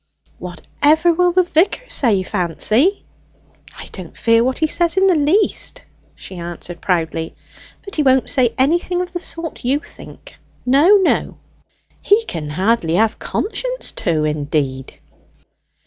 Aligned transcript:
"Whatever 0.39 1.13
will 1.13 1.31
the 1.31 1.43
vicar 1.43 1.87
say, 1.87 2.23
Fancy?" 2.23 3.05
"I 3.77 3.85
don't 3.91 4.17
fear 4.17 4.43
what 4.43 4.57
he 4.57 4.65
says 4.65 4.97
in 4.97 5.05
the 5.05 5.13
least!" 5.13 5.83
she 6.15 6.37
answered 6.37 6.81
proudly. 6.81 7.35
"But 7.85 7.97
he 7.97 8.01
won't 8.01 8.27
say 8.27 8.55
anything 8.57 8.99
of 9.01 9.13
the 9.13 9.19
sort 9.19 9.63
you 9.63 9.77
think. 9.79 10.37
No, 10.65 10.95
no." 10.95 11.37
"He 12.01 12.25
can 12.25 12.49
hardly 12.49 12.95
have 12.95 13.19
conscience 13.19 13.91
to, 13.97 14.23
indeed." 14.23 14.99